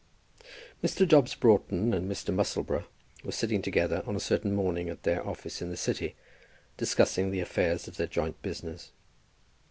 Mr. 0.83 1.07
Dobbs 1.07 1.35
Broughton 1.35 1.93
and 1.93 2.09
Mr. 2.11 2.33
Musselboro 2.33 2.85
were 3.23 3.31
sitting 3.31 3.61
together 3.61 4.01
on 4.07 4.15
a 4.15 4.19
certain 4.19 4.51
morning 4.55 4.89
at 4.89 5.03
their 5.03 5.23
office 5.27 5.61
in 5.61 5.69
the 5.69 5.77
City, 5.77 6.15
discussing 6.75 7.29
the 7.29 7.39
affairs 7.39 7.87
of 7.87 7.97
their 7.97 8.07
joint 8.07 8.41
business. 8.41 8.93